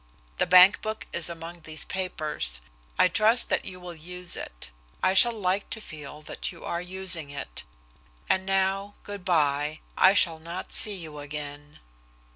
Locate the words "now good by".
8.43-9.81